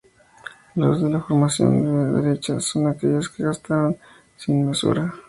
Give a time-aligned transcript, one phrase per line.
[0.73, 3.97] Los de la formación a derecha son aquellos que gastaron
[4.35, 5.13] sin mesura.